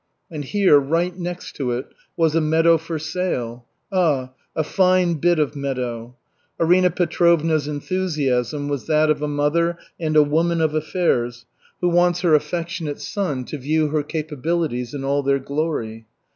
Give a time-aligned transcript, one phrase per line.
[0.31, 1.85] And here, right next to it,
[2.17, 6.15] was a meadow for sale, ah, a fine bit of meadow.
[6.59, 11.45] Arina Petrovna's enthusiasm was that of a mother and a woman of affairs
[11.81, 16.07] who wants her affectionate son to view her capabilities in all their glory.